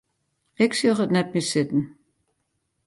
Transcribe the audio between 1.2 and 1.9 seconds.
mear sitten.